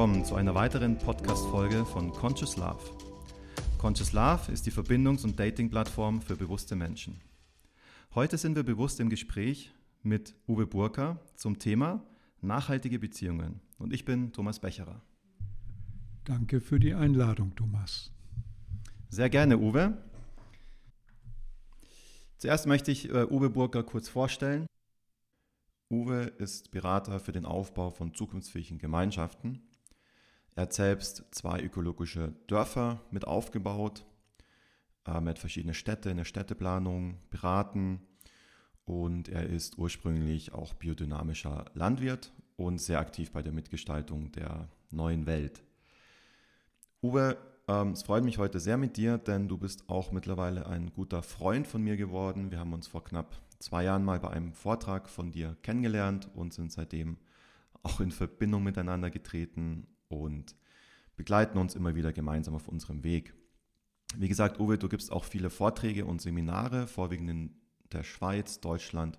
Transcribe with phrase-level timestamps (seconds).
[0.00, 2.82] willkommen zu einer weiteren Podcast-Folge von Conscious Love.
[3.76, 7.20] Conscious Love ist die Verbindungs- und Dating-Plattform für bewusste Menschen.
[8.14, 12.02] Heute sind wir bewusst im Gespräch mit Uwe Burka zum Thema
[12.40, 13.60] nachhaltige Beziehungen.
[13.76, 15.02] Und ich bin Thomas Becherer.
[16.24, 18.10] Danke für die Einladung, Thomas.
[19.10, 19.98] Sehr gerne, Uwe.
[22.38, 24.64] Zuerst möchte ich äh, Uwe Burger kurz vorstellen.
[25.90, 29.60] Uwe ist Berater für den Aufbau von zukunftsfähigen Gemeinschaften.
[30.54, 34.04] Er hat selbst zwei ökologische Dörfer mit aufgebaut,
[35.04, 38.00] er hat verschiedene Städte in der Städteplanung beraten
[38.84, 45.26] und er ist ursprünglich auch biodynamischer Landwirt und sehr aktiv bei der Mitgestaltung der neuen
[45.26, 45.62] Welt.
[47.02, 50.92] Uwe, ähm, es freut mich heute sehr mit dir, denn du bist auch mittlerweile ein
[50.92, 52.50] guter Freund von mir geworden.
[52.50, 56.52] Wir haben uns vor knapp zwei Jahren mal bei einem Vortrag von dir kennengelernt und
[56.52, 57.16] sind seitdem
[57.82, 60.54] auch in Verbindung miteinander getreten und
[61.16, 63.34] begleiten uns immer wieder gemeinsam auf unserem Weg.
[64.16, 67.54] Wie gesagt, Uwe, du gibst auch viele Vorträge und Seminare, vorwiegend in
[67.92, 69.18] der Schweiz, Deutschland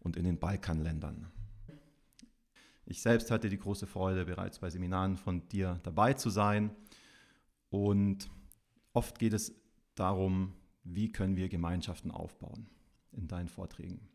[0.00, 1.30] und in den Balkanländern.
[2.86, 6.70] Ich selbst hatte die große Freude, bereits bei Seminaren von dir dabei zu sein.
[7.70, 8.28] Und
[8.92, 9.54] oft geht es
[9.94, 12.68] darum, wie können wir Gemeinschaften aufbauen
[13.12, 14.08] in deinen Vorträgen.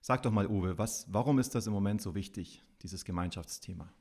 [0.00, 3.92] Sag doch mal, Uwe, was, warum ist das im Moment so wichtig, dieses Gemeinschaftsthema?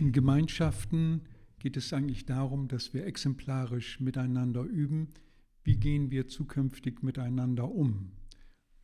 [0.00, 1.22] In Gemeinschaften
[1.60, 5.14] geht es eigentlich darum, dass wir exemplarisch miteinander üben,
[5.62, 8.10] wie gehen wir zukünftig miteinander um.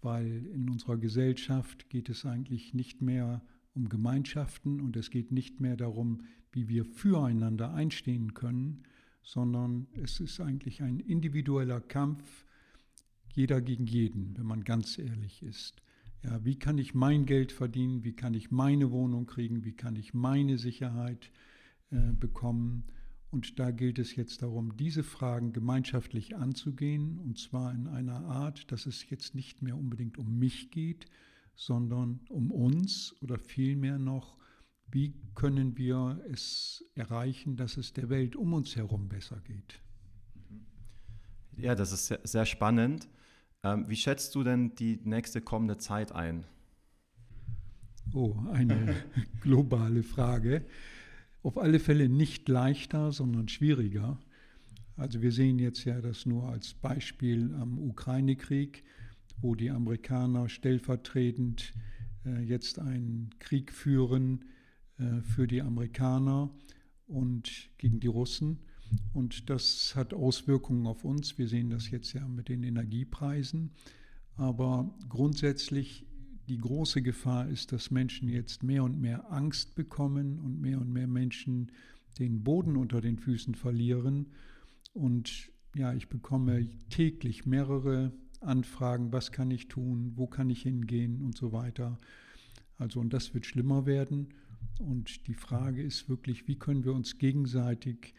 [0.02, 3.42] Weil in unserer Gesellschaft geht es eigentlich nicht mehr
[3.74, 8.84] um Gemeinschaften und es geht nicht mehr darum, wie wir füreinander einstehen können,
[9.22, 12.46] sondern es ist eigentlich ein individueller Kampf,
[13.34, 15.82] jeder gegen jeden, wenn man ganz ehrlich ist.
[16.22, 18.04] Ja, wie kann ich mein Geld verdienen?
[18.04, 19.64] Wie kann ich meine Wohnung kriegen?
[19.64, 21.30] Wie kann ich meine Sicherheit
[21.90, 22.84] äh, bekommen?
[23.30, 28.70] Und da gilt es jetzt darum, diese Fragen gemeinschaftlich anzugehen, und zwar in einer Art,
[28.72, 31.06] dass es jetzt nicht mehr unbedingt um mich geht,
[31.54, 34.36] sondern um uns oder vielmehr noch,
[34.90, 39.80] wie können wir es erreichen, dass es der Welt um uns herum besser geht.
[41.56, 43.08] Ja, das ist sehr, sehr spannend.
[43.62, 46.44] Ähm, wie schätzt du denn die nächste kommende Zeit ein?
[48.12, 48.94] Oh, eine
[49.40, 50.64] globale Frage.
[51.42, 54.18] Auf alle Fälle nicht leichter, sondern schwieriger.
[54.96, 58.84] Also wir sehen jetzt ja das nur als Beispiel am Ukraine-Krieg,
[59.40, 61.72] wo die Amerikaner stellvertretend
[62.26, 64.44] äh, jetzt einen Krieg führen
[64.98, 66.50] äh, für die Amerikaner
[67.06, 68.58] und gegen die Russen.
[69.12, 71.38] Und das hat Auswirkungen auf uns.
[71.38, 73.70] Wir sehen das jetzt ja mit den Energiepreisen.
[74.36, 76.06] Aber grundsätzlich
[76.48, 80.92] die große Gefahr ist, dass Menschen jetzt mehr und mehr Angst bekommen und mehr und
[80.92, 81.70] mehr Menschen
[82.18, 84.26] den Boden unter den Füßen verlieren.
[84.92, 91.20] Und ja, ich bekomme täglich mehrere Anfragen, was kann ich tun, wo kann ich hingehen
[91.20, 92.00] und so weiter.
[92.78, 94.34] Also und das wird schlimmer werden.
[94.78, 98.14] Und die Frage ist wirklich, wie können wir uns gegenseitig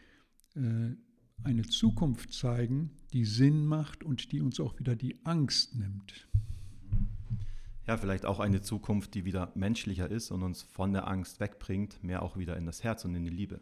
[0.54, 6.28] eine Zukunft zeigen, die Sinn macht und die uns auch wieder die Angst nimmt.
[7.86, 12.02] Ja, vielleicht auch eine Zukunft, die wieder menschlicher ist und uns von der Angst wegbringt,
[12.04, 13.60] mehr auch wieder in das Herz und in die Liebe.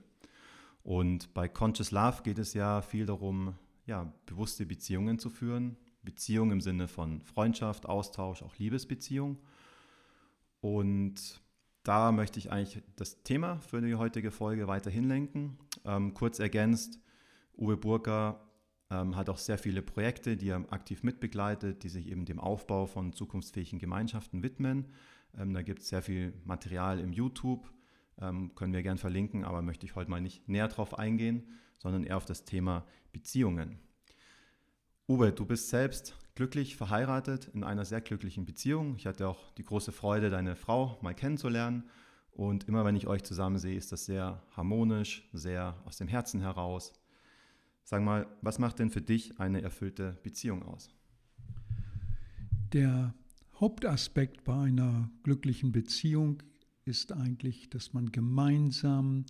[0.83, 3.55] Und bei Conscious Love geht es ja viel darum,
[3.87, 5.77] ja, bewusste Beziehungen zu führen.
[6.03, 9.39] Beziehung im Sinne von Freundschaft, Austausch, auch Liebesbeziehung.
[10.61, 11.41] Und
[11.83, 15.59] da möchte ich eigentlich das Thema für die heutige Folge weiterhin lenken.
[15.85, 17.01] Ähm, kurz ergänzt,
[17.57, 18.51] Uwe Burger
[18.91, 22.87] ähm, hat auch sehr viele Projekte, die er aktiv mitbegleitet, die sich eben dem Aufbau
[22.87, 24.89] von zukunftsfähigen Gemeinschaften widmen.
[25.39, 27.71] Ähm, da gibt es sehr viel Material im YouTube,
[28.19, 31.47] ähm, können wir gern verlinken, aber möchte ich heute mal nicht näher drauf eingehen,
[31.79, 33.79] sondern eher auf das Thema Beziehungen.
[35.09, 38.95] Uwe, du bist selbst glücklich verheiratet in einer sehr glücklichen Beziehung.
[38.97, 41.89] Ich hatte auch die große Freude, deine Frau mal kennenzulernen.
[42.33, 46.41] Und immer wenn ich euch zusammen sehe, ist das sehr harmonisch, sehr aus dem Herzen
[46.41, 46.93] heraus.
[47.85, 50.91] Sag mal, was macht denn für dich eine erfüllte Beziehung aus?
[52.73, 53.15] Der
[53.59, 56.43] Hauptaspekt bei einer glücklichen Beziehung
[56.85, 59.25] ist eigentlich, dass man gemeinsam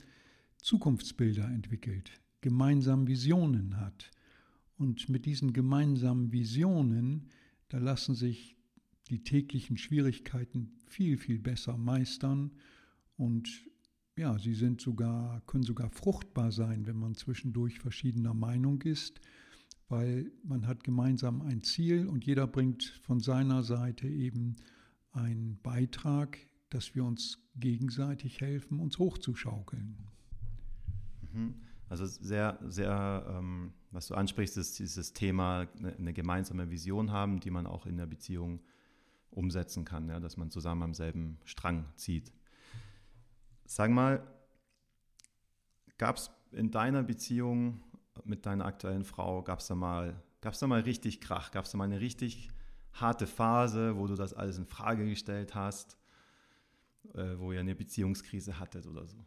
[0.58, 4.11] Zukunftsbilder entwickelt, gemeinsam Visionen hat
[4.76, 7.29] und mit diesen gemeinsamen Visionen,
[7.69, 8.56] da lassen sich
[9.08, 12.53] die täglichen Schwierigkeiten viel, viel besser meistern
[13.20, 13.69] und
[14.17, 19.20] ja, sie sind sogar, können sogar fruchtbar sein, wenn man zwischendurch verschiedener Meinung ist,
[19.88, 24.56] weil man hat gemeinsam ein Ziel und jeder bringt von seiner Seite eben
[25.12, 26.38] einen Beitrag,
[26.70, 29.99] dass wir uns gegenseitig helfen, uns hochzuschaukeln.
[31.32, 31.55] Mhm.
[31.90, 37.40] Also sehr, sehr, ähm, was du ansprichst, ist dieses Thema, eine, eine, gemeinsame Vision haben,
[37.40, 38.61] die man auch in der Beziehung
[39.31, 42.32] umsetzen kann, ja, dass man zusammen am selben Strang zieht.
[43.72, 44.26] Sag mal,
[45.96, 47.81] gab es in deiner Beziehung
[48.25, 51.78] mit deiner aktuellen Frau, gab es da mal, da mal richtig Krach, gab es da
[51.78, 52.49] mal eine richtig
[52.94, 55.99] harte Phase, wo du das alles in Frage gestellt hast,
[57.14, 59.25] äh, wo ihr eine Beziehungskrise hattet oder so?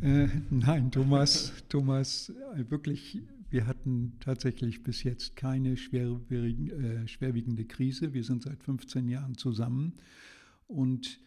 [0.00, 3.20] Äh, nein, Thomas, Thomas, äh, wirklich,
[3.50, 8.14] wir hatten tatsächlich bis jetzt keine schwerwiegende, äh, schwerwiegende Krise.
[8.14, 9.94] Wir sind seit 15 Jahren zusammen
[10.68, 11.18] und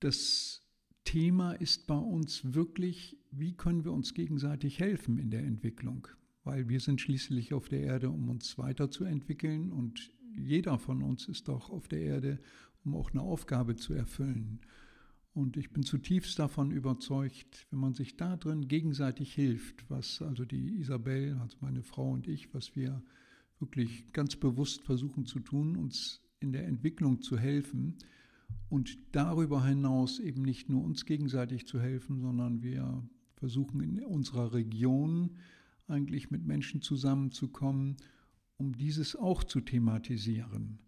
[0.00, 0.63] das
[1.04, 6.08] Thema ist bei uns wirklich, wie können wir uns gegenseitig helfen in der Entwicklung?
[6.44, 11.48] Weil wir sind schließlich auf der Erde, um uns weiterzuentwickeln und jeder von uns ist
[11.48, 12.40] doch auf der Erde,
[12.84, 14.60] um auch eine Aufgabe zu erfüllen.
[15.32, 20.44] Und ich bin zutiefst davon überzeugt, wenn man sich da drin gegenseitig hilft, was also
[20.44, 23.02] die Isabel, also meine Frau und ich, was wir
[23.58, 27.96] wirklich ganz bewusst versuchen zu tun, uns in der Entwicklung zu helfen
[28.68, 33.02] und darüber hinaus eben nicht nur uns gegenseitig zu helfen, sondern wir
[33.36, 35.36] versuchen in unserer Region
[35.86, 37.96] eigentlich mit Menschen zusammenzukommen,
[38.56, 40.78] um dieses auch zu thematisieren.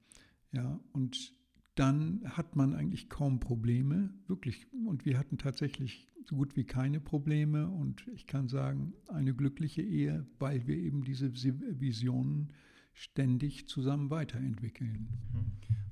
[0.52, 1.34] Ja, und
[1.74, 4.66] dann hat man eigentlich kaum Probleme, wirklich.
[4.86, 7.68] Und wir hatten tatsächlich so gut wie keine Probleme.
[7.68, 12.52] Und ich kann sagen, eine glückliche Ehe, weil wir eben diese Visionen
[12.96, 15.08] ständig zusammen weiterentwickeln.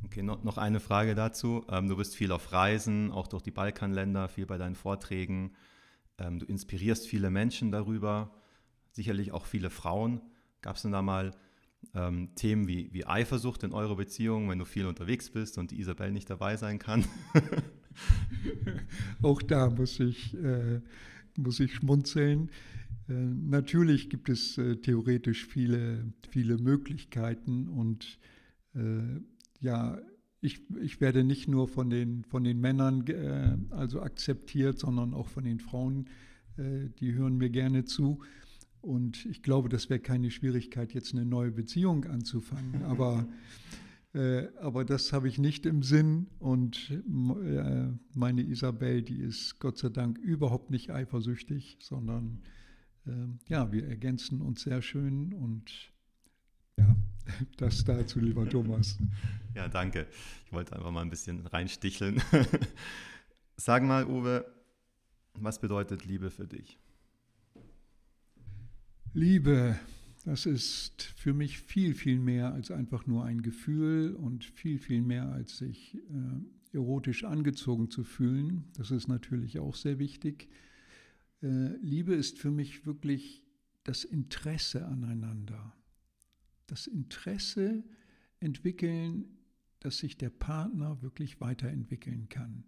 [0.04, 1.64] Okay, noch eine Frage dazu.
[1.68, 5.52] Ähm, du bist viel auf Reisen, auch durch die Balkanländer, viel bei deinen Vorträgen.
[6.18, 8.34] Ähm, du inspirierst viele Menschen darüber,
[8.92, 10.22] sicherlich auch viele Frauen.
[10.62, 11.36] Gab es denn da mal
[11.94, 15.80] ähm, Themen wie, wie Eifersucht in eurer Beziehung, wenn du viel unterwegs bist und die
[15.80, 17.04] Isabel nicht dabei sein kann?
[19.22, 20.80] Auch da muss ich, äh,
[21.36, 22.50] muss ich schmunzeln.
[23.08, 28.18] Äh, natürlich gibt es äh, theoretisch viele, viele Möglichkeiten und
[28.74, 29.20] äh,
[29.60, 29.98] ja,
[30.44, 35.28] ich, ich werde nicht nur von den, von den Männern äh, also akzeptiert, sondern auch
[35.28, 36.10] von den Frauen,
[36.58, 38.20] äh, die hören mir gerne zu.
[38.82, 42.82] Und ich glaube, das wäre keine Schwierigkeit, jetzt eine neue Beziehung anzufangen.
[42.84, 43.26] Aber,
[44.12, 46.28] äh, aber das habe ich nicht im Sinn.
[46.38, 46.92] Und
[48.12, 52.42] meine Isabel, die ist Gott sei Dank überhaupt nicht eifersüchtig, sondern
[53.48, 55.32] ja, wir ergänzen uns sehr schön.
[55.34, 55.92] Und
[56.78, 56.96] ja,
[57.56, 58.98] das dazu, lieber Thomas.
[59.54, 60.06] Ja, danke.
[60.46, 62.20] Ich wollte einfach mal ein bisschen reinsticheln.
[63.56, 64.44] Sag mal, Uwe,
[65.34, 66.78] was bedeutet Liebe für dich?
[69.12, 69.78] Liebe,
[70.24, 75.02] das ist für mich viel, viel mehr als einfach nur ein Gefühl und viel, viel
[75.02, 78.64] mehr als sich äh, erotisch angezogen zu fühlen.
[78.76, 80.48] Das ist natürlich auch sehr wichtig.
[81.42, 83.42] Äh, Liebe ist für mich wirklich
[83.84, 85.74] das Interesse aneinander.
[86.66, 87.84] Das Interesse
[88.40, 89.26] entwickeln,
[89.80, 92.64] dass sich der Partner wirklich weiterentwickeln kann.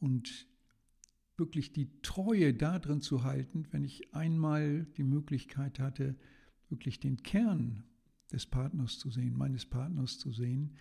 [0.00, 0.48] Und
[1.36, 6.16] wirklich die Treue darin zu halten, wenn ich einmal die Möglichkeit hatte,
[6.68, 7.84] wirklich den Kern
[8.32, 10.74] des Partners zu sehen, meines Partners zu sehen,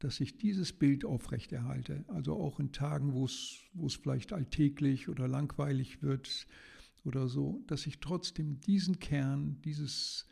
[0.00, 2.04] dass ich dieses Bild aufrechterhalte.
[2.08, 6.46] Also auch in Tagen, wo es, vielleicht alltäglich oder langweilig wird
[7.04, 10.26] oder so, dass ich trotzdem diesen Kern, dieses,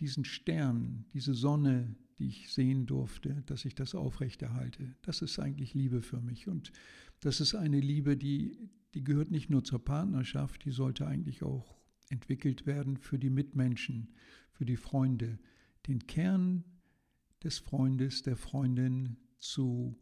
[0.00, 4.96] diesen Stern, diese Sonne, die ich sehen durfte, dass ich das aufrechterhalte.
[5.02, 6.48] Das ist eigentlich Liebe für mich.
[6.48, 6.72] Und
[7.20, 8.58] das ist eine Liebe, die,
[8.94, 11.76] die gehört nicht nur zur Partnerschaft, die sollte eigentlich auch
[12.08, 14.14] entwickelt werden für die Mitmenschen,
[14.50, 15.38] für die Freunde.
[15.86, 16.64] Den Kern
[17.46, 19.96] des Freundes, der Freundin zu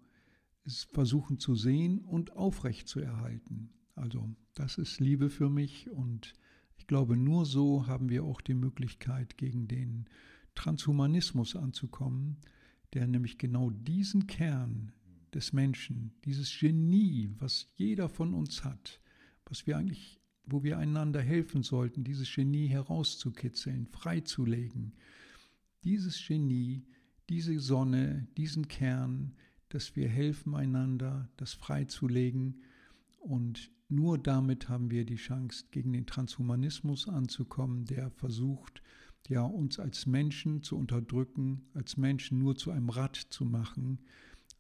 [0.92, 3.70] versuchen zu sehen und aufrecht zu erhalten.
[3.94, 6.32] Also das ist Liebe für mich und
[6.78, 10.06] ich glaube, nur so haben wir auch die Möglichkeit, gegen den
[10.54, 12.38] Transhumanismus anzukommen,
[12.94, 14.92] der nämlich genau diesen Kern
[15.34, 19.00] des Menschen, dieses Genie, was jeder von uns hat,
[19.44, 24.94] was wir eigentlich, wo wir einander helfen sollten, dieses Genie herauszukitzeln, freizulegen.
[25.82, 26.86] Dieses Genie,
[27.28, 29.34] diese Sonne, diesen Kern,
[29.68, 32.62] dass wir helfen einander, das freizulegen
[33.18, 38.82] und nur damit haben wir die Chance, gegen den Transhumanismus anzukommen, der versucht,
[39.28, 43.98] ja, uns als Menschen zu unterdrücken, als Menschen nur zu einem Rad zu machen,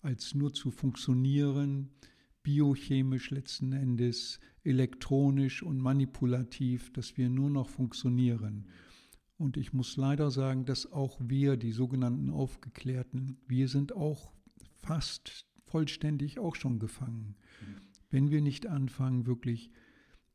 [0.02, 1.90] als nur zu funktionieren,
[2.42, 8.66] biochemisch letzten Endes, elektronisch und manipulativ, dass wir nur noch funktionieren.
[9.36, 14.32] Und ich muss leider sagen, dass auch wir, die sogenannten Aufgeklärten, wir sind auch
[14.82, 17.36] fast vollständig auch schon gefangen.
[18.10, 19.70] Wenn wir nicht anfangen, wirklich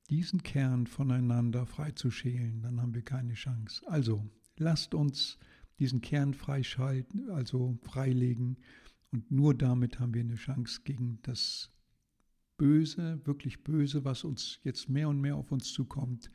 [0.09, 3.81] diesen Kern voneinander freizuschälen, dann haben wir keine Chance.
[3.87, 4.27] Also
[4.57, 5.37] lasst uns
[5.77, 8.57] diesen Kern freischalten, also freilegen.
[9.11, 11.71] Und nur damit haben wir eine Chance gegen das
[12.57, 16.29] Böse, wirklich Böse, was uns jetzt mehr und mehr auf uns zukommt.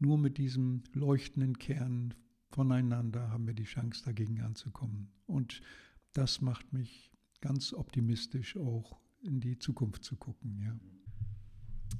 [0.00, 2.14] Nur mit diesem leuchtenden Kern
[2.48, 5.12] voneinander haben wir die Chance, dagegen anzukommen.
[5.26, 5.60] Und
[6.14, 10.58] das macht mich ganz optimistisch auch in die Zukunft zu gucken.
[10.58, 11.98] Ja,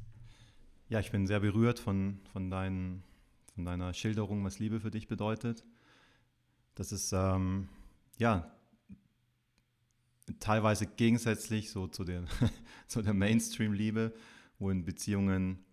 [0.88, 3.02] ja ich bin sehr berührt von, von, dein,
[3.54, 5.66] von deiner Schilderung, was Liebe für dich bedeutet.
[6.74, 7.68] Das ist ähm,
[8.18, 8.50] ja
[10.38, 12.24] teilweise gegensätzlich so zu der,
[12.86, 14.14] zu der Mainstream-Liebe,
[14.58, 15.64] wo in Beziehungen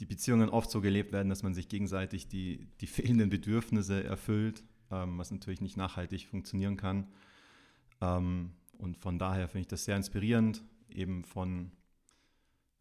[0.00, 4.64] die Beziehungen oft so gelebt werden, dass man sich gegenseitig die, die fehlenden Bedürfnisse erfüllt,
[4.90, 7.08] ähm, was natürlich nicht nachhaltig funktionieren kann.
[8.00, 11.70] Ähm, und von daher finde ich das sehr inspirierend, eben von,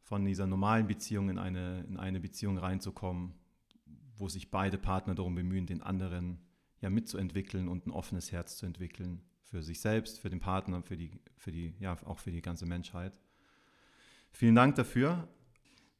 [0.01, 3.33] von dieser normalen Beziehung in eine, in eine Beziehung reinzukommen,
[4.15, 6.39] wo sich beide Partner darum bemühen, den anderen
[6.81, 10.97] ja mitzuentwickeln und ein offenes Herz zu entwickeln für sich selbst, für den Partner, für
[10.97, 13.13] die, für die, ja, auch für die ganze Menschheit.
[14.31, 15.27] Vielen Dank dafür.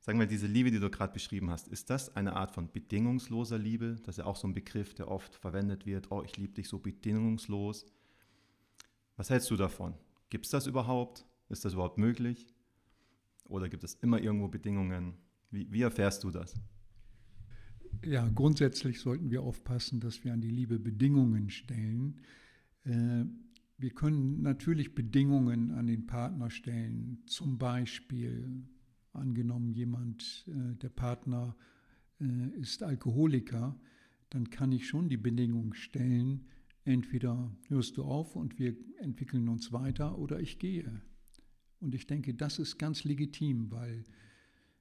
[0.05, 3.57] Sagen wir, diese Liebe, die du gerade beschrieben hast, ist das eine Art von bedingungsloser
[3.57, 3.95] Liebe?
[4.03, 6.11] Das ist ja auch so ein Begriff, der oft verwendet wird.
[6.11, 7.85] Oh, ich liebe dich so bedingungslos.
[9.15, 9.93] Was hältst du davon?
[10.29, 11.25] Gibt es das überhaupt?
[11.47, 12.53] Ist das überhaupt möglich?
[13.45, 15.13] Oder gibt es immer irgendwo Bedingungen?
[15.51, 16.53] Wie, wie erfährst du das?
[18.03, 22.19] Ja, grundsätzlich sollten wir aufpassen, dass wir an die Liebe Bedingungen stellen.
[22.83, 23.23] Äh,
[23.77, 28.65] wir können natürlich Bedingungen an den Partner stellen, zum Beispiel
[29.13, 31.55] Angenommen, jemand, äh, der Partner
[32.19, 33.79] äh, ist Alkoholiker,
[34.31, 36.47] dann kann ich schon die Bedingung stellen,
[36.83, 41.01] entweder hörst du auf und wir entwickeln uns weiter oder ich gehe.
[41.79, 44.03] Und ich denke, das ist ganz legitim, weil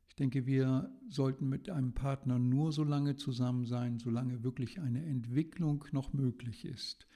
[0.09, 5.05] ich denke, wir sollten mit einem Partner nur so lange zusammen sein, solange wirklich eine
[5.05, 7.07] Entwicklung noch möglich ist.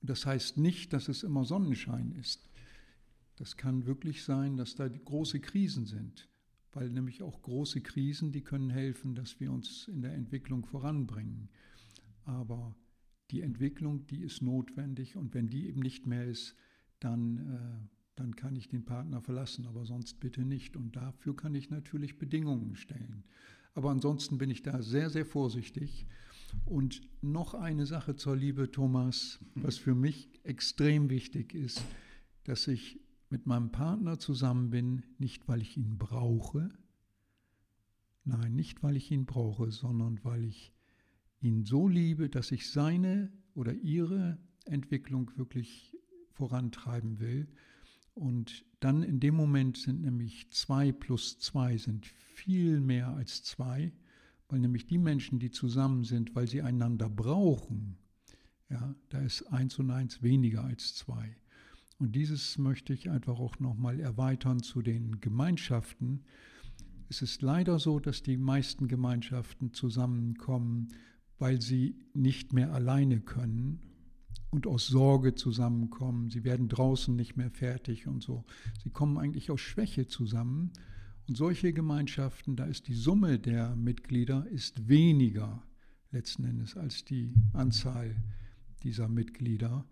[0.00, 2.48] Und das heißt nicht, dass es immer Sonnenschein ist.
[3.36, 6.29] Das kann wirklich sein, dass da große Krisen sind
[6.72, 11.48] weil nämlich auch große Krisen, die können helfen, dass wir uns in der Entwicklung voranbringen.
[12.24, 12.74] Aber
[13.30, 16.54] die Entwicklung, die ist notwendig und wenn die eben nicht mehr ist,
[17.00, 20.76] dann, äh, dann kann ich den Partner verlassen, aber sonst bitte nicht.
[20.76, 23.24] Und dafür kann ich natürlich Bedingungen stellen.
[23.74, 26.06] Aber ansonsten bin ich da sehr, sehr vorsichtig.
[26.64, 31.84] Und noch eine Sache zur Liebe, Thomas, was für mich extrem wichtig ist,
[32.44, 33.00] dass ich
[33.30, 36.70] mit meinem Partner zusammen bin, nicht weil ich ihn brauche,
[38.24, 40.72] nein, nicht weil ich ihn brauche, sondern weil ich
[41.40, 45.96] ihn so liebe, dass ich seine oder ihre Entwicklung wirklich
[46.32, 47.48] vorantreiben will.
[48.14, 53.92] Und dann in dem Moment sind nämlich zwei plus zwei sind viel mehr als zwei,
[54.48, 57.96] weil nämlich die Menschen, die zusammen sind, weil sie einander brauchen,
[58.68, 61.36] ja, da ist eins und eins weniger als zwei.
[62.00, 66.24] Und dieses möchte ich einfach auch nochmal erweitern zu den Gemeinschaften.
[67.10, 70.88] Es ist leider so, dass die meisten Gemeinschaften zusammenkommen,
[71.38, 73.80] weil sie nicht mehr alleine können
[74.48, 76.30] und aus Sorge zusammenkommen.
[76.30, 78.46] Sie werden draußen nicht mehr fertig und so.
[78.82, 80.72] Sie kommen eigentlich aus Schwäche zusammen.
[81.28, 85.62] Und solche Gemeinschaften, da ist die Summe der Mitglieder ist weniger
[86.12, 88.16] letzten Endes als die Anzahl
[88.82, 89.84] dieser Mitglieder.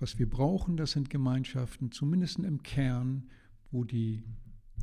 [0.00, 3.28] Was wir brauchen, das sind Gemeinschaften, zumindest im Kern,
[3.72, 4.22] wo die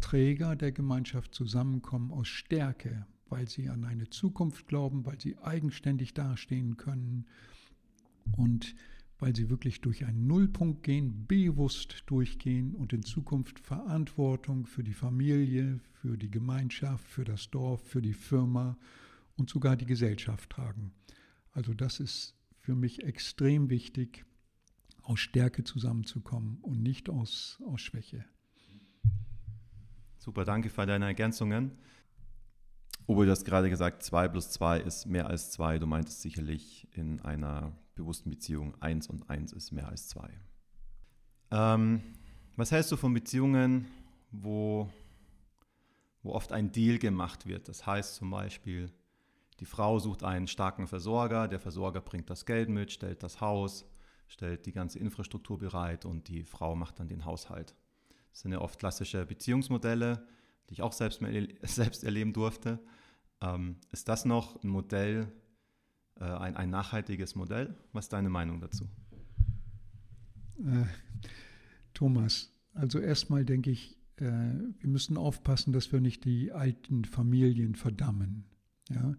[0.01, 6.13] Träger der Gemeinschaft zusammenkommen aus Stärke, weil sie an eine Zukunft glauben, weil sie eigenständig
[6.13, 7.25] dastehen können
[8.35, 8.75] und
[9.17, 14.93] weil sie wirklich durch einen Nullpunkt gehen, bewusst durchgehen und in Zukunft Verantwortung für die
[14.93, 18.77] Familie, für die Gemeinschaft, für das Dorf, für die Firma
[19.37, 20.91] und sogar die Gesellschaft tragen.
[21.53, 24.25] Also das ist für mich extrem wichtig
[25.05, 28.25] aus Stärke zusammenzukommen und nicht aus, aus Schwäche.
[30.17, 31.71] Super, danke für deine Ergänzungen.
[33.07, 35.77] Uwe, du hast gerade gesagt, 2 plus 2 ist mehr als 2.
[35.77, 40.27] Du meintest sicherlich in einer bewussten Beziehung 1 und 1 ist mehr als 2.
[41.51, 42.01] Ähm,
[42.55, 43.85] was hältst du von Beziehungen,
[44.31, 44.89] wo,
[46.23, 47.69] wo oft ein Deal gemacht wird?
[47.69, 48.91] Das heißt zum Beispiel,
[49.59, 53.85] die Frau sucht einen starken Versorger, der Versorger bringt das Geld mit, stellt das Haus,
[54.27, 57.75] stellt die ganze Infrastruktur bereit und die Frau macht dann den Haushalt.
[58.31, 60.27] Das sind ja oft klassische Beziehungsmodelle,
[60.69, 61.21] die ich auch selbst,
[61.63, 62.79] selbst erleben durfte.
[63.41, 65.31] Ähm, ist das noch ein Modell,
[66.19, 67.75] äh, ein, ein nachhaltiges Modell?
[67.93, 68.89] Was ist deine Meinung dazu?
[70.59, 70.85] Äh,
[71.93, 77.75] Thomas, Also erstmal denke ich, äh, wir müssen aufpassen, dass wir nicht die alten Familien
[77.75, 78.45] verdammen.
[78.89, 79.15] Ja?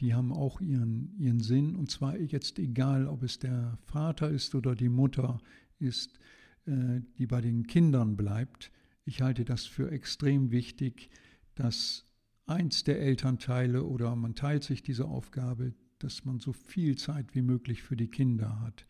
[0.00, 4.54] Die haben auch ihren, ihren Sinn und zwar jetzt egal, ob es der Vater ist
[4.54, 5.38] oder die Mutter
[5.78, 6.18] ist,
[6.66, 8.70] äh, die bei den Kindern bleibt.
[9.04, 11.10] Ich halte das für extrem wichtig,
[11.54, 12.06] dass
[12.46, 17.42] eins der Elternteile oder man teilt sich diese Aufgabe, dass man so viel Zeit wie
[17.42, 18.86] möglich für die Kinder hat.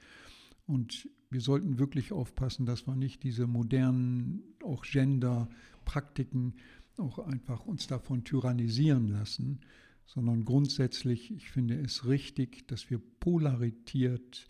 [0.66, 6.54] Und wir sollten wirklich aufpassen, dass wir nicht diese modernen, auch Gender-Praktiken
[6.98, 9.60] auch einfach uns davon tyrannisieren lassen,
[10.12, 14.48] sondern grundsätzlich, ich finde es richtig, dass wir polarisiert,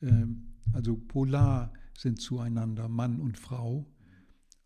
[0.00, 0.26] äh,
[0.72, 3.86] also polar sind zueinander, Mann und Frau.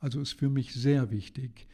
[0.00, 1.66] Also ist für mich sehr wichtig,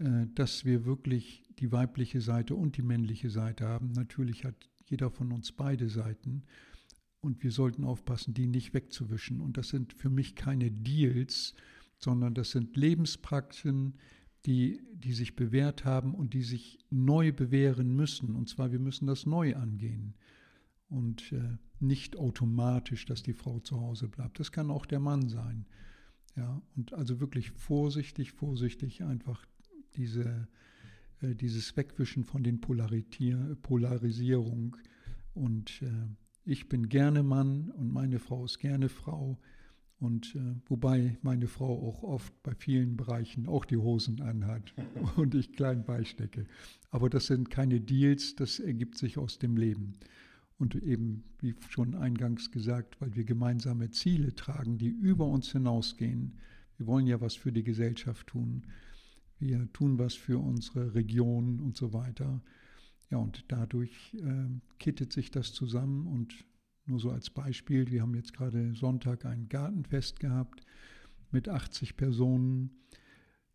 [0.00, 3.92] äh, dass wir wirklich die weibliche Seite und die männliche Seite haben.
[3.92, 6.42] Natürlich hat jeder von uns beide Seiten.
[7.22, 9.40] Und wir sollten aufpassen, die nicht wegzuwischen.
[9.40, 11.54] Und das sind für mich keine Deals,
[11.96, 13.94] sondern das sind Lebenspraktiken,
[14.46, 18.34] die, die sich bewährt haben und die sich neu bewähren müssen.
[18.34, 20.14] Und zwar, wir müssen das neu angehen.
[20.88, 24.40] Und äh, nicht automatisch, dass die Frau zu Hause bleibt.
[24.40, 25.66] Das kann auch der Mann sein.
[26.36, 29.44] Ja, und also wirklich vorsichtig, vorsichtig einfach
[29.96, 30.48] diese,
[31.20, 34.76] äh, dieses Wegwischen von den Polarisierung
[35.34, 36.06] und äh,
[36.44, 39.38] ich bin gerne Mann und meine Frau ist gerne Frau.
[40.00, 44.74] Und äh, wobei meine Frau auch oft bei vielen Bereichen auch die Hosen anhat
[45.16, 46.46] und ich klein beistecke.
[46.90, 49.98] Aber das sind keine Deals, das ergibt sich aus dem Leben.
[50.58, 56.38] Und eben, wie schon eingangs gesagt, weil wir gemeinsame Ziele tragen, die über uns hinausgehen.
[56.78, 58.66] Wir wollen ja was für die Gesellschaft tun.
[59.38, 62.42] Wir tun was für unsere Region und so weiter.
[63.10, 64.48] Ja, und dadurch äh,
[64.78, 66.44] kittet sich das zusammen und
[66.86, 70.62] nur so als Beispiel, wir haben jetzt gerade Sonntag ein Gartenfest gehabt
[71.30, 72.70] mit 80 Personen.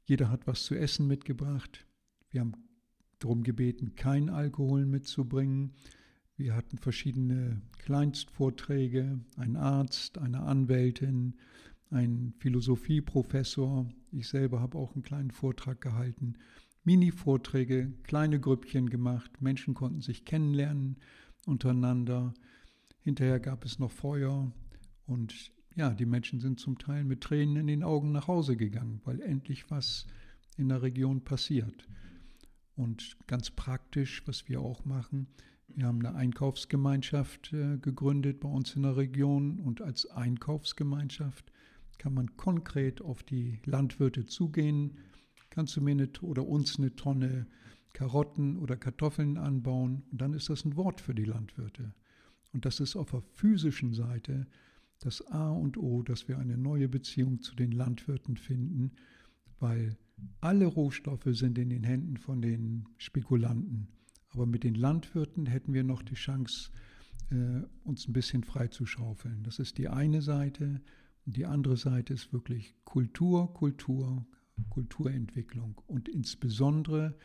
[0.05, 1.85] Jeder hat was zu essen mitgebracht.
[2.29, 2.53] Wir haben
[3.19, 5.73] darum gebeten, kein Alkohol mitzubringen.
[6.37, 11.35] Wir hatten verschiedene Kleinstvorträge, ein Arzt, eine Anwältin,
[11.89, 13.89] ein Philosophieprofessor.
[14.11, 16.33] Ich selber habe auch einen kleinen Vortrag gehalten.
[16.83, 20.97] Mini-Vorträge, kleine Grüppchen gemacht, Menschen konnten sich kennenlernen
[21.45, 22.33] untereinander.
[23.05, 24.51] Hinterher gab es noch Feuer
[25.05, 28.99] und ja, die Menschen sind zum Teil mit Tränen in den Augen nach Hause gegangen,
[29.05, 30.07] weil endlich was
[30.57, 31.87] in der Region passiert.
[32.75, 35.27] Und ganz praktisch, was wir auch machen,
[35.67, 41.51] wir haben eine Einkaufsgemeinschaft äh, gegründet bei uns in der Region und als Einkaufsgemeinschaft
[41.99, 44.97] kann man konkret auf die Landwirte zugehen,
[45.51, 47.45] kannst du mir eine, oder uns eine Tonne
[47.93, 51.93] Karotten oder Kartoffeln anbauen und dann ist das ein Wort für die Landwirte.
[52.55, 54.47] Und das ist auf der physischen Seite
[55.01, 58.93] das A und O, dass wir eine neue Beziehung zu den Landwirten finden,
[59.59, 59.97] weil
[60.39, 63.89] alle Rohstoffe sind in den Händen von den Spekulanten.
[64.29, 66.71] Aber mit den Landwirten hätten wir noch die Chance,
[67.29, 69.43] äh, uns ein bisschen freizuschaufeln.
[69.43, 70.79] Das ist die eine Seite.
[71.25, 74.25] Und die andere Seite ist wirklich Kultur, Kultur,
[74.69, 77.17] Kulturentwicklung und insbesondere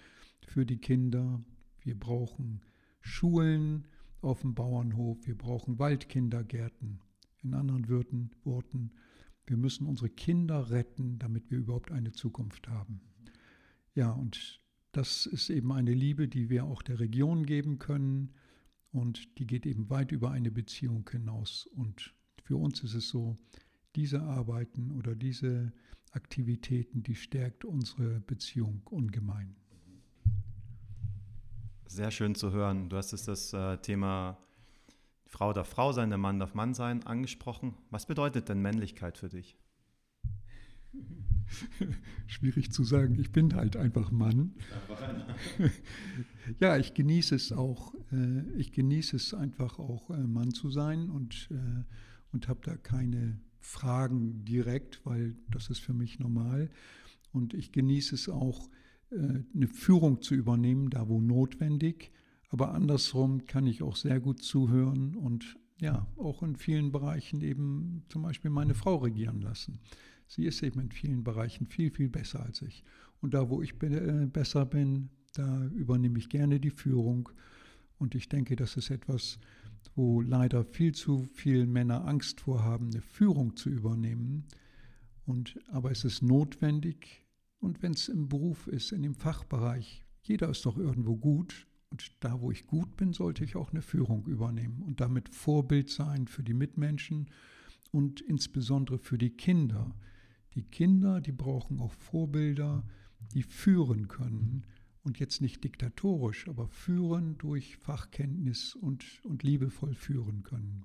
[0.44, 1.40] für die Kinder.
[1.82, 2.62] Wir brauchen
[3.00, 3.86] Schulen
[4.22, 7.00] auf dem Bauernhof, wir brauchen Waldkindergärten.
[7.42, 8.92] In anderen Worten,
[9.46, 13.00] wir müssen unsere Kinder retten, damit wir überhaupt eine Zukunft haben.
[13.94, 14.60] Ja, und
[14.92, 18.32] das ist eben eine Liebe, die wir auch der Region geben können
[18.92, 21.66] und die geht eben weit über eine Beziehung hinaus.
[21.66, 23.36] Und für uns ist es so,
[23.96, 25.72] diese Arbeiten oder diese
[26.12, 29.56] Aktivitäten, die stärkt unsere Beziehung ungemein.
[31.90, 32.88] Sehr schön zu hören.
[32.88, 34.38] Du hast es das äh, Thema
[35.26, 37.74] Frau darf Frau sein, der Mann darf Mann sein angesprochen.
[37.90, 39.56] Was bedeutet denn Männlichkeit für dich?
[42.28, 43.18] Schwierig zu sagen.
[43.18, 44.54] Ich bin halt einfach Mann.
[46.60, 47.92] ja, ich genieße es auch.
[48.12, 51.48] Äh, ich genieße es einfach auch, äh, Mann zu sein und,
[52.30, 56.70] und habe da keine Fragen direkt, weil das ist für mich normal.
[57.32, 58.70] Und ich genieße es auch,
[59.10, 62.12] eine Führung zu übernehmen, da wo notwendig.
[62.48, 68.02] Aber andersrum kann ich auch sehr gut zuhören und ja, auch in vielen Bereichen eben
[68.08, 69.80] zum Beispiel meine Frau regieren lassen.
[70.26, 72.84] Sie ist eben in vielen Bereichen viel, viel besser als ich.
[73.20, 77.30] Und da, wo ich äh, besser bin, da übernehme ich gerne die Führung.
[77.98, 79.38] Und ich denke, das ist etwas,
[79.94, 84.44] wo leider viel zu viele Männer Angst vor haben, eine Führung zu übernehmen.
[85.26, 87.24] Und, aber es ist notwendig.
[87.60, 91.66] Und wenn es im Beruf ist, in dem Fachbereich, jeder ist doch irgendwo gut.
[91.90, 95.90] Und da, wo ich gut bin, sollte ich auch eine Führung übernehmen und damit Vorbild
[95.90, 97.28] sein für die Mitmenschen
[97.90, 99.94] und insbesondere für die Kinder.
[100.54, 102.84] Die Kinder, die brauchen auch Vorbilder,
[103.34, 104.64] die führen können
[105.02, 110.84] und jetzt nicht diktatorisch, aber führen durch Fachkenntnis und, und liebevoll führen können.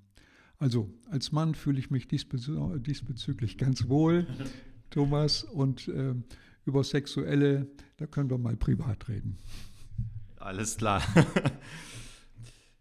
[0.57, 4.25] Also als Mann fühle ich mich diesbezü diesbezüglich ganz wohl,
[4.89, 6.15] Thomas, und äh,
[6.65, 9.37] über Sexuelle, da können wir mal privat reden.
[10.37, 11.01] Alles klar.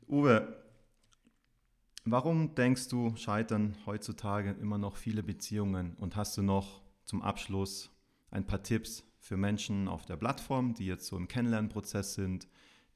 [0.09, 0.57] Uwe,
[2.05, 5.94] warum denkst du, scheitern heutzutage immer noch viele Beziehungen?
[5.94, 7.90] Und hast du noch zum Abschluss
[8.31, 12.49] ein paar Tipps für Menschen auf der Plattform, die jetzt so im Kennenlernprozess sind,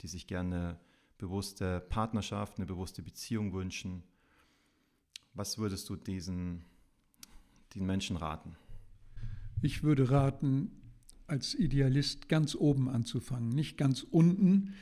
[0.03, 0.79] die sich gerne
[1.17, 4.03] bewusste Partnerschaft, eine bewusste Beziehung wünschen?
[5.35, 6.65] Was würdest du diesen,
[7.75, 8.57] den Menschen raten?
[9.61, 10.71] Ich würde raten,
[11.27, 14.75] als Idealist ganz oben anzufangen, nicht ganz unten.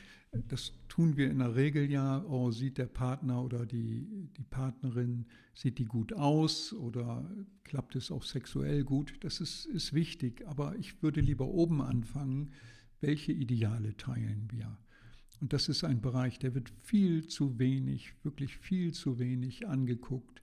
[0.49, 2.23] Das tun wir in der Regel ja.
[2.25, 7.27] Oh, sieht der Partner oder die, die Partnerin, sieht die gut aus oder
[7.63, 9.15] klappt es auch sexuell gut?
[9.21, 10.45] Das ist, ist wichtig.
[10.47, 12.51] Aber ich würde lieber oben anfangen.
[13.01, 14.77] Welche Ideale teilen wir?
[15.41, 20.41] Und das ist ein Bereich, der wird viel zu wenig, wirklich viel zu wenig angeguckt.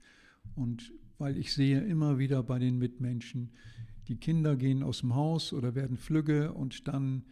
[0.55, 3.51] Und weil ich sehe immer wieder bei den Mitmenschen,
[4.07, 7.25] die Kinder gehen aus dem Haus oder werden flügge und dann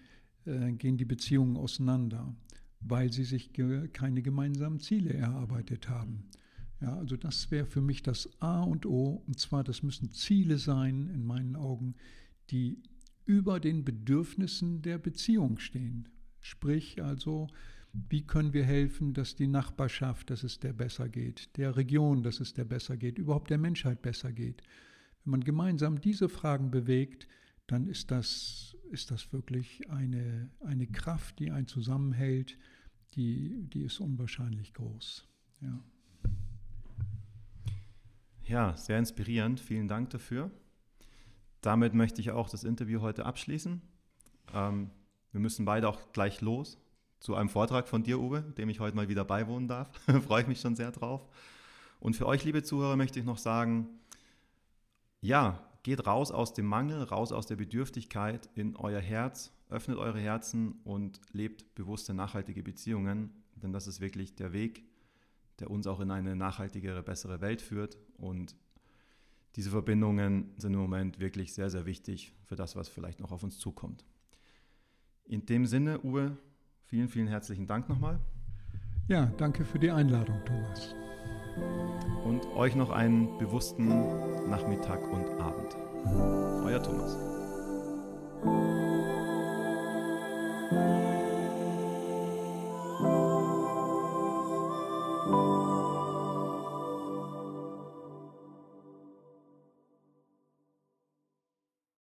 [0.46, 2.36] äh, gehen die Beziehungen auseinander,
[2.80, 6.26] weil sie sich ge keine gemeinsamen Ziele erarbeitet haben.
[6.82, 9.24] Ja, also das wäre für mich das A und O.
[9.26, 11.96] Und zwar, das müssen Ziele sein, in meinen Augen,
[12.50, 12.84] die
[13.26, 16.10] über den Bedürfnissen der Beziehung stehen.
[16.42, 17.48] Sprich also,
[17.94, 22.42] wie können wir helfen, dass die Nachbarschaft, dass es der besser geht, der Region, dass
[22.42, 24.62] es der besser geht, überhaupt der Menschheit besser geht.
[25.24, 27.28] Wenn man gemeinsam diese Fragen bewegt,
[27.68, 32.58] dann ist das, ist das wirklich eine, eine Kraft, die einen zusammenhält,
[33.16, 35.28] die, die ist unwahrscheinlich groß.
[35.62, 35.80] Ja.
[38.44, 39.60] ja, sehr inspirierend.
[39.60, 40.52] Vielen Dank dafür.
[41.62, 43.82] Damit möchte ich auch das Interview heute abschließen.
[44.54, 44.90] Ähm,
[45.32, 46.78] wir müssen beide auch gleich los
[47.20, 49.90] zu einem Vortrag von dir, Uwe, dem ich heute mal wieder beiwohnen darf.
[50.28, 51.26] Freue ich mich schon sehr drauf.
[52.02, 53.88] Und für euch, liebe Zuhörer, möchte ich noch sagen,
[55.24, 60.20] ja, geht raus aus dem Mangel, raus aus der Bedürftigkeit in euer Herz, öffnet eure
[60.20, 64.84] Herzen und lebt bewusste, nachhaltige Beziehungen, denn das ist wirklich der Weg,
[65.60, 67.98] der uns auch in eine nachhaltigere, bessere Welt führt.
[68.18, 68.58] Und
[69.56, 73.44] diese Verbindungen sind im Moment wirklich sehr, sehr wichtig für das, was vielleicht noch auf
[73.44, 74.06] uns zukommt.
[75.24, 76.38] In dem Sinne, Uwe,
[76.84, 78.20] vielen, vielen herzlichen Dank nochmal.
[79.08, 80.96] Ja, danke für die Einladung, Thomas
[82.24, 83.90] und euch noch einen bewussten
[84.50, 85.76] Nachmittag und Abend.
[86.66, 87.18] Euer Thomas.